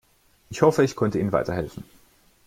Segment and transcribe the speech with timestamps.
[0.49, 1.83] Ich hoffe, ich konnte ihnen weiterhelfen.